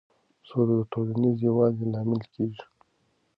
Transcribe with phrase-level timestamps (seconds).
[0.47, 2.63] سوله د ټولنیز یووالي لامل کېږي.